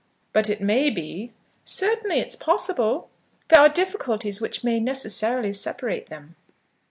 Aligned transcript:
"But 0.33 0.49
it 0.49 0.61
may 0.61 0.89
be?" 0.89 1.31
"Certainly 1.63 2.17
it 2.17 2.27
is 2.29 2.35
possible. 2.35 3.11
There 3.49 3.59
are 3.59 3.69
difficulties 3.69 4.41
which 4.41 4.63
may 4.63 4.79
necessarily 4.79 5.53
separate 5.53 6.07
them." 6.07 6.35